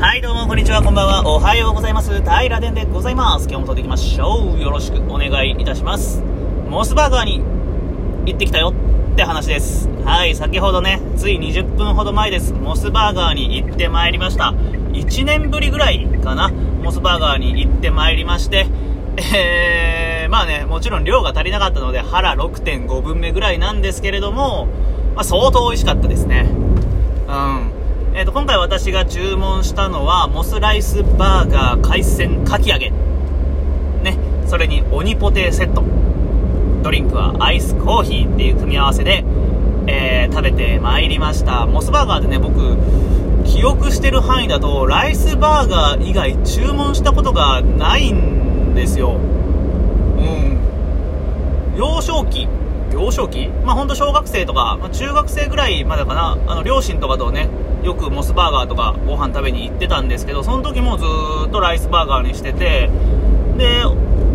[0.00, 1.26] はい、どうも、こんにちは、こんばんは。
[1.26, 2.22] おはようございます。
[2.22, 3.48] 平殿でございます。
[3.48, 4.60] 今日も撮っていきましょう。
[4.60, 6.22] よろしくお願いいたします。
[6.68, 7.42] モスバーガーに
[8.24, 8.72] 行ってきたよ
[9.12, 9.88] って話です。
[10.04, 12.52] はい、先ほどね、つい20分ほど前です。
[12.52, 14.54] モスバーガーに行ってまいりました。
[14.92, 18.68] 1年ぶりぐらいかな、モスバーガーに行ってまいりまして、
[19.34, 24.68] えー、まあね、もちろん量が足りなかったので、腹6.5分目ぐらいなんですけれども、
[25.16, 26.48] まあ、相当美味しかったですね。
[27.26, 27.77] うん。
[28.18, 32.90] えー、と今回私が注文したのはモスライスバーガー海鮮かき揚げ。
[32.90, 35.84] ねそれにオニポテセット。
[36.82, 39.22] ドリンクはアイスコーヒーっていう組み合わせで、
[39.86, 41.66] えー食べてまいりました。
[41.66, 42.76] モスバーガーでね僕
[43.46, 49.12] 記憶してる範囲だとライスバーガー以外注文したことがないんですよ。
[49.12, 50.58] うん。
[51.78, 52.48] 幼少期。
[52.92, 53.46] 幼少期？
[53.64, 56.36] まあ本当小学生とか、まあ、中学生ぐらいまでかな。
[56.48, 57.48] あの両親とかとね
[57.88, 61.04] よくモスバーガーとかご飯食べに行ってたんですけどその時もず
[61.48, 62.90] っとライスバーガーにしてて
[63.56, 63.82] で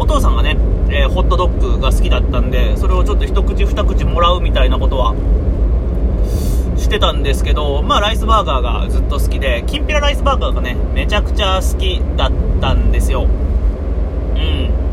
[0.00, 0.56] お父さんがね、
[0.90, 5.14] えーホットドッグが好きだったんでそれをちょっと一口二口もらうみたいなことは
[6.76, 13.28] してたんですけどまあライスバーガーがずっと好きできんぴらライスバーガーがねめちゃくちゃ好きだったんですよ。
[14.34, 14.85] うん。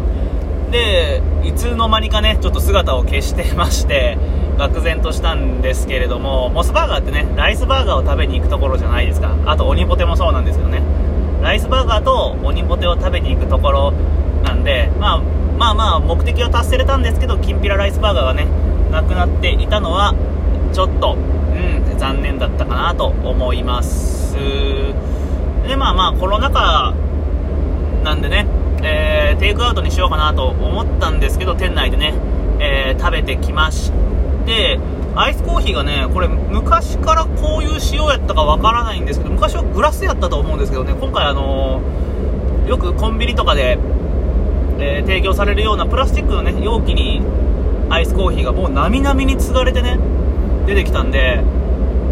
[1.44, 4.18] いつの間にかねちょっと姿を消してまして
[4.58, 9.30] 愕然としたんですけれどもモスバーガーってねライスバーガーを食べに行くところじゃないですか。
[9.46, 10.82] あとオニポテもそうなんですけどね。
[11.42, 13.94] ライスバーガーとオニポテを食べに行くところ
[14.44, 15.20] なんで、まあ、
[15.58, 18.48] まあまあ目的は達成れたんですけどきんぴらライスバーガーがね
[18.92, 20.14] なくなっていたのは
[20.72, 24.38] ちょっとうん残念だったかなと思います。
[25.68, 26.94] でまあまあコロナ禍
[28.04, 28.46] なんでね、
[28.84, 32.14] えーテイクアウトにしようかなと思ったんですけど、店内でね、
[32.60, 33.92] えー食べてきまし
[34.46, 34.80] て、
[35.16, 43.78] アイスコーヒーがね、これ昔からこういう仕様やったかわからないんですけど、昔はグラスやったと思うんですけどね、今回あのーよくコンビニとかで、
[44.80, 47.22] え提供されるようなプラスチックのね、容器に
[47.90, 50.00] アイスコーヒーがもうなみなみに継がれてね、
[50.66, 51.44] 出てきたんで、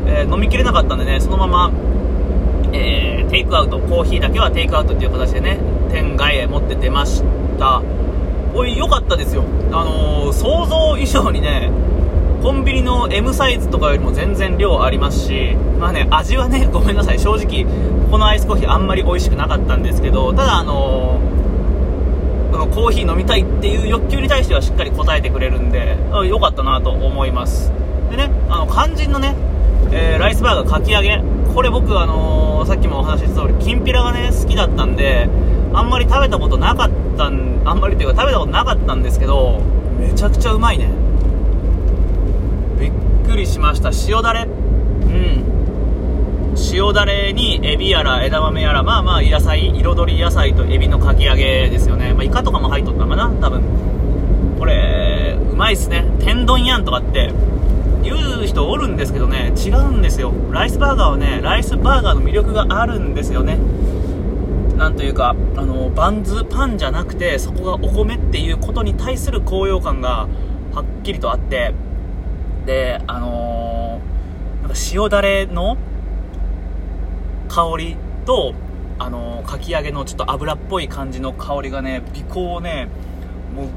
[0.07, 1.71] え飲みきれなかったんでね、そのまま、
[2.73, 5.57] えーテイクアウト、コーヒーだけはテイクアウトっていう形でね、
[5.91, 7.23] 店外へ持って出まし
[7.59, 7.81] た。
[8.53, 9.43] おい、良かったですよ。
[9.71, 11.69] あのー想像以上にね、
[12.41, 17.65] コンビニの M サイズとかよりも全然量ありますし、まあね、味はね、 ごめんなさい、正直、
[18.09, 21.31] このアイスコーヒーあんまり美味しくなかったんですけど、ただあのー
[22.73, 25.97] コーヒー飲みたいっていう欲求に対してはしっかり応えてくれるんで、
[26.27, 27.71] 良かったなと思います。
[28.11, 29.35] でね、あの、肝心のね、
[29.91, 31.21] えーライスバーガーかき揚げ。
[31.55, 35.27] これ僕、あのーさっきもお話しした通り、きんぴらがね、好きだったんで、
[35.73, 39.61] あんまり食べたことなかったん、あんまりっていうか食べたことなかったんですけど、
[39.99, 40.89] めちゃくちゃうまいね。
[42.79, 42.91] びっ
[43.29, 43.91] くりしました。
[44.07, 45.51] 塩だれうん。
[46.73, 52.13] 塩だれにエビやら枝豆やら、まあまあ野菜、彩り野菜とエビのかき揚げですよね。
[52.13, 53.61] まあイカとかも入っとったかな多分。
[54.59, 56.05] これ、うまいっすね。
[56.19, 57.31] 天丼やんとかって、
[58.03, 60.33] 言う人おるんですけどね、違うんですよ。
[60.51, 63.57] ライスバーガーはね、ライスバーガーの魅力があるんですよね。
[64.81, 70.27] なんというか、あの、バンズ、パンじゃなくて、そこがお米っていうことに対する高揚感が
[70.73, 71.75] はっきりとあって、
[72.65, 75.77] で、あのーなんか塩だれの
[77.47, 78.55] 香りと、
[78.97, 82.87] あのーかき揚げのちょっと油っぽい感じの香りがね、鼻孔をね、
[83.55, 83.67] もう、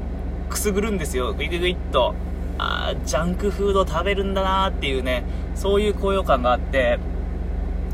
[0.49, 1.35] くすぐるんですよ。
[1.35, 2.15] グイグイグイっと。
[2.57, 5.23] あージャンクフード食べるんだなーっていうね、
[5.53, 6.97] そういう高揚感があって、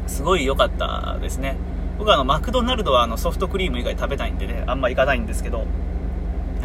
[0.07, 1.57] すごい良かったですね。
[1.97, 5.65] 僕はあの、マクドナルドはあの、ソフトクリーム以外食べないんでね、あんま行かないんですけど、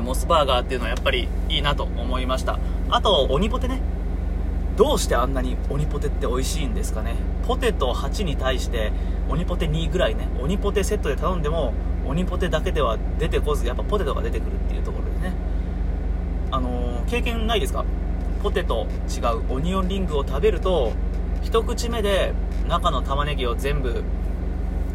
[0.03, 2.59] モスバーガーっていうのはやっぱりいいなと思いました。
[2.91, 3.81] あと、オニポテね。
[4.77, 7.15] どうしてあんなにオニポテって美味しいんですかね。
[7.47, 8.93] ポテト8に対して、
[9.29, 11.73] オニポテ2ぐらいね、オニポテセットで頼んでも、
[12.07, 15.35] オニポテだけでは出てこず、やっぱポテトが出てくるっていうところでね。
[16.51, 17.85] あのー経験ないですか？
[18.43, 20.93] ポテト違うオニオンリングを食べると
[21.43, 22.33] 一口目で
[22.69, 24.03] 中の玉ねぎを全部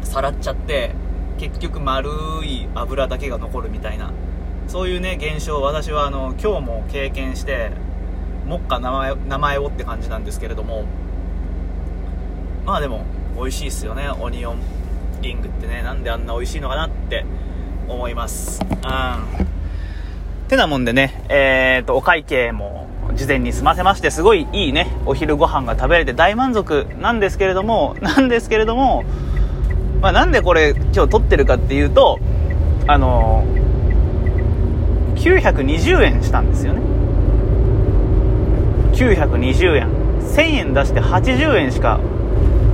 [0.02, 0.94] さらっちゃって
[1.38, 2.10] 結局丸
[2.44, 4.12] い油だけが残るみたいな。
[4.68, 7.72] そういうね現象を私はあの今日も経験して
[8.46, 10.84] 目下名前名前をって感じなんですけれども。
[12.64, 13.04] まあでも
[13.36, 14.08] 美味しいっすよね。
[14.08, 14.58] オニオン
[15.20, 15.82] リングってね。
[15.82, 17.24] なんであんな美味しいのかなって
[17.88, 18.60] 思います。
[18.62, 19.46] うん。
[20.48, 29.04] てなもんでね、えー、と、お会計も事前に済ませまして、すごいいいね、お昼ご飯が食べれて大満足なんですけれども、なんですけれども、
[30.02, 32.18] まあ、なんでこれ今日撮ってるかっていうと、
[32.88, 36.80] あのー、920円したんですよね。
[38.92, 39.88] 920円。
[40.18, 42.00] 1000円出して80円しか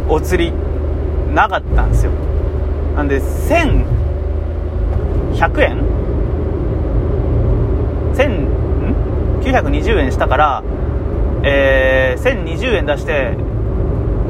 [0.09, 0.53] お釣り
[1.35, 2.13] なかったんですよ。
[2.97, 3.85] なんで1100
[5.63, 5.83] 円
[8.15, 10.65] ？1000ん？920円したから
[11.45, 13.37] えー、1020円出して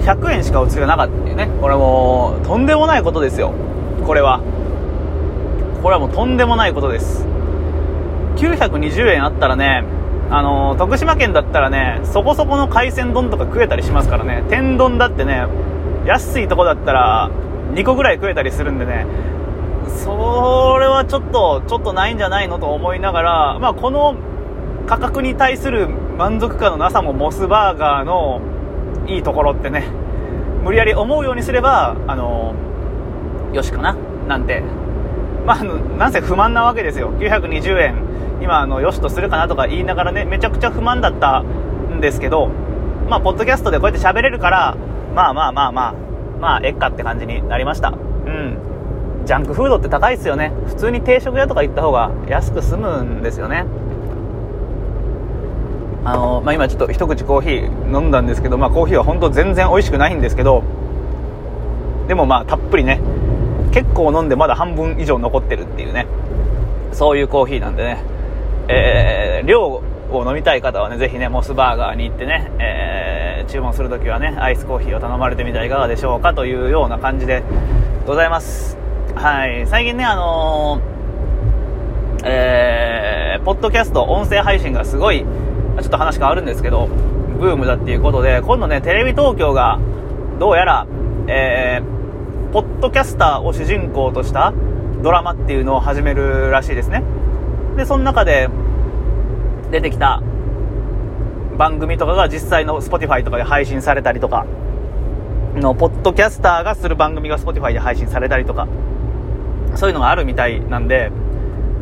[0.08, 1.50] 100円しかお釣りがなかったっていうね。
[1.60, 3.52] これもうとんでもないことですよ。
[4.06, 4.40] これは。
[5.82, 7.26] これはもうとんでもないことです。
[8.36, 9.84] 920円あったらね
[10.30, 14.44] あの、徳島県だったらねそこそこの海鮮丼とか食えたりしますからね。
[14.48, 15.46] 天丼だってね
[16.06, 17.30] 安いとこだったら
[17.74, 19.06] 2個ぐらい食えたりするんでね。
[19.88, 24.16] それはちょっとちょっとないんじゃないのと思いながら、まあ、この
[24.86, 28.40] 価格に対する満足感のなさもモスバーガーの
[29.08, 29.88] いいところってね
[30.62, 32.54] 無理やり思うようにすればあの
[33.52, 33.96] よしかな
[34.26, 34.62] なんて。
[35.48, 37.10] まあ、なんせ不満なわけですよ。
[37.18, 37.94] 920円
[38.42, 42.48] 今あのよしとするかなとか言いながらねめちゃくちゃ不満だったんですけど
[43.08, 44.76] まあポッドキャストでこうやって喋れるから
[45.14, 45.94] まあまあまあまあ
[46.38, 47.88] まあえっかって感じになりました。
[47.88, 47.92] う
[48.30, 48.58] ん。
[49.24, 50.52] ジャンクフードって高いですよね。
[50.66, 53.64] 普通に定食屋とか行った方が安く済むんですよね。
[56.08, 60.62] あのまあ、今ちょっと一口コーヒー飲んだんですけど、まあ、コーヒーは本当全然美味しくないんですけど
[62.06, 62.98] でもまあたっぷりね
[63.72, 66.06] 結構飲んでまだ半分以上残ってるっていうね
[66.92, 68.02] そういうコーヒーなんでね、
[68.68, 69.82] えー、量を
[70.26, 77.42] 飲みたい方はねぜひねモスバーガーに行ってね、えー、注文するときはねアイスコーヒーを頼まれてみてはいかがでしょうかというような感じで
[78.06, 78.78] ございます。
[79.14, 79.66] はい。
[79.66, 85.26] 最近ねあのー、えー、ポッドキャスト音声配信がすごい
[85.82, 86.86] ちょっと話変わるんですけど、
[87.40, 89.78] ブームだっていうことで、今度ね、テレビ東京が、
[90.38, 90.86] どうやら、
[91.26, 94.52] えー、ポッドキャスターを主人公とした
[95.02, 97.02] ドラマっていうのを始めるらしいですね。
[97.76, 98.48] で、その中で
[99.70, 100.22] 出てきた
[101.56, 104.46] 番組とかが実際の Spotify とかで配信されたりとか、
[105.54, 108.68] の、ポッドキャスターがする番組が Spotify で配信されたりとか、
[109.74, 111.10] そういうのがあるみたいなんで、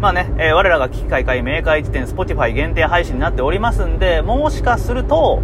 [0.00, 5.42] まあね、えー、我らが危機械会明快辞典 Spotify 限定配信になっておりますんで、もしかすると、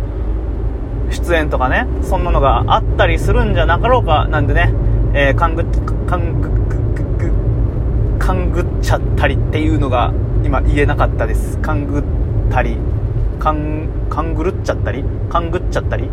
[1.10, 4.72] 出演とかね、そんなのがあったりするんじゃなかろうか、なんでね、
[5.14, 5.64] えー、勘ぐ、
[6.06, 6.50] 勘ぐ、
[8.18, 10.12] 勘ぐっちゃったりっていうのが
[10.44, 11.58] 今言えなかったです。
[11.58, 12.02] 勘ぐっ
[12.50, 12.76] たり、
[13.38, 16.08] 勘、勘ぐるっちゃったり勘ぐっちゃったり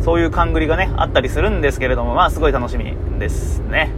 [0.00, 3.90] そういう勘ぐりがね、あったりするんですけれども、まあすごい楽しみですね。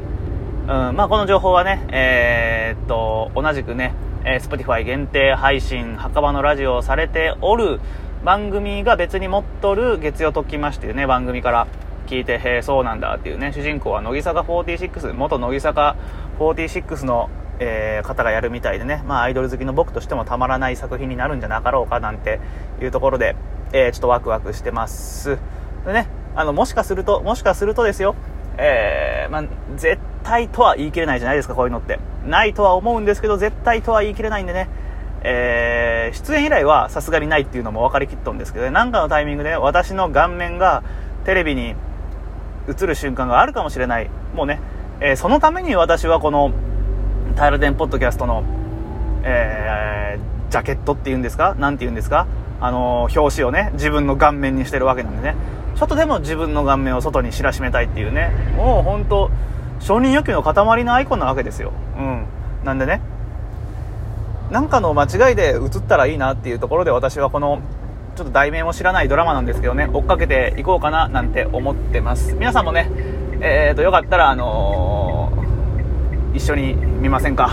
[0.92, 3.94] ん、まあこの情報はね、えー、っと、同じくね、
[4.24, 7.80] えー、Spotify 限定配信、墓場のラジオをされておる
[8.24, 11.66] 番組が別に持っとる月曜ときましていうね、番組から
[12.06, 15.96] 聞いて、へえ、そうなんだっていうね、主人公は乃木坂46、元乃木坂
[16.38, 22.38] 46の、えー、方がやるみたいでね、まあアイドル好きの僕としてもたまらない作品になるんじゃなかろうかなんて
[22.80, 23.34] いうところで、
[23.72, 25.38] えー、ちょっとワクワクしてます。
[25.84, 28.14] でね、あの、もしかすると、もしかするとですよ、
[28.58, 29.44] えー、まあ、
[29.76, 31.98] 絶対とは言い切れないじゃないですか、こういうのって。
[32.26, 34.68] ないとは思うんですけど、絶対とは言い切れないんでね、
[35.22, 40.82] えー、出演以来はさすがにないっていうのも分かりきっとんですけどね、なんかのタイミングで私の顔面が
[41.24, 41.74] テレビに
[42.68, 44.08] 映る瞬間があるかもしれない。
[44.34, 44.60] もうね、
[45.00, 46.52] えー、そのために私はこの、
[47.36, 48.44] タイルデンポッドキャストの、
[49.22, 51.54] えー、ジャケットっていうんですか？
[51.58, 52.26] なんて言うんですか？
[52.60, 55.36] あのー、表紙をね、自分の顔面にしてるわけなんでね。
[55.76, 59.30] ちょっとでも自分の顔面を外に知らしめたいっていうね、もう本当
[59.80, 61.72] 承認欲求の塊のアイコンなわけですよ。
[61.98, 62.24] うん。
[62.64, 63.00] なんでね、
[64.50, 67.60] なんかの間違いで映ったらいいなっていうところで私はこの、
[68.16, 72.34] ちょっと題名も知らないドラマなんですけどね、追っかけていこうかななんて思ってます。
[72.34, 72.90] 皆さんもね、
[73.40, 77.50] えーと、よかったら、あのー、一緒に見ませんか？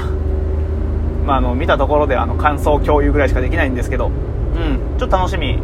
[1.26, 5.60] まあ、あの、見たところであの感想共有ぐらいしかできないんですけど、うん、ちょっと楽しみ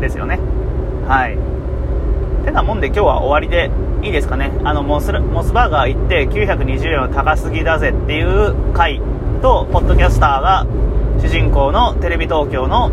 [0.00, 0.38] ですよね。
[1.08, 1.38] はい。
[2.44, 3.70] てなもんで今日は終わりで
[4.06, 4.52] いいですかね。
[4.64, 9.00] あの、モスモスバーガー行って920円は高すぎだぜっていう回
[9.40, 10.66] と、ポッドキャスターが
[11.20, 12.90] 主人公のテレビ東京の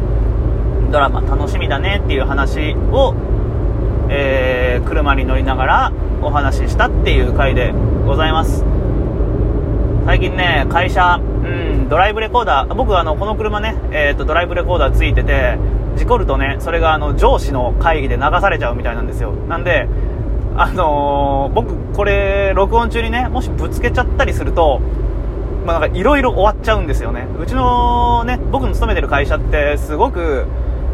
[0.92, 3.14] ドラマ楽しみだねっていう話を、
[4.10, 7.74] えー、車に乗りながらお話ししたっていう回で
[8.06, 8.64] ございます。
[10.06, 11.20] 最近ね、会社、
[11.92, 15.58] ドライブレコーダー、僕あの、この車ね、えっ、ー、と、ドライブレコーダーついてて、
[15.98, 19.34] 事故るとね、それがあの、上司の会議で流されちゃうみたいなんですよ。
[19.34, 19.90] なんで、
[20.56, 24.80] あのー、僕、これ、録音中にね、もしぶつけちゃったりすると、
[25.66, 27.28] まあ、なんかいろいろ終わっちゃうんですよね。
[27.38, 30.46] うちのね、僕の勤めてる会社って、すごく、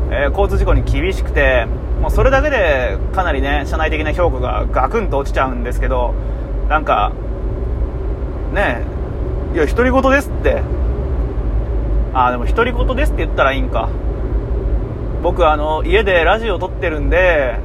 [0.10, 1.68] えー、交通事故に厳しくて、
[2.01, 6.16] もうそれだけでかなりね、社内的な評価がガクンと落ちちゃうんですけど、
[6.70, 7.12] なんか、
[8.51, 8.82] ね
[9.54, 10.63] いや、独り言ですって。
[12.26, 13.90] あ、でも独り言ですって言ったらいいんか。
[15.22, 17.60] 僕、あの、家でラジオ撮ってるんで、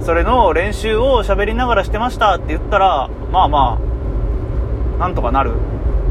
[0.00, 3.78] それの練習を喋りながらしてましたって言ったら、まあま
[4.96, 5.52] あ、なんとかなる。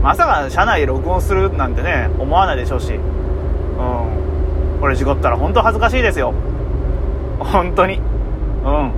[0.01, 2.93] まさか車内で録音するなんてね、思わないでしょうし。
[2.93, 4.79] うん。
[4.79, 6.33] これ事故ったら本当恥ずかしいですよ。
[7.39, 7.97] 本当に。
[7.97, 8.91] うん。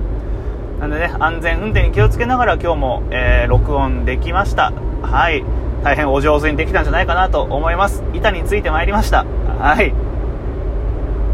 [0.80, 4.72] なんでね、安全運転に気をつけながら今日も、えー、録音できました。
[5.02, 5.44] はい。
[5.84, 8.02] 大変お上手にできたんじゃないかなと思います。
[8.14, 9.24] 板についてまいりました。
[9.58, 9.92] はい。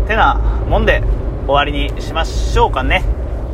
[0.09, 0.35] てな
[0.69, 1.02] もんで
[1.47, 3.04] 終わりにしましょうかね。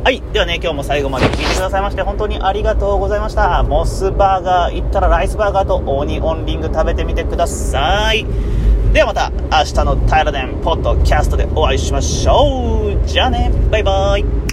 [0.03, 0.23] はい。
[0.33, 3.61] ではね、今日も最後まで聞いてくださいまして本当にありがとうございました。
[3.61, 8.25] モスバーガー行ったらライスバーガーとオニオンリング食べてみてください。
[8.93, 13.05] ではまた明日のタイラデンポッドキャストでお会いしましょう。
[13.05, 14.46] じゃあね、バイバイ。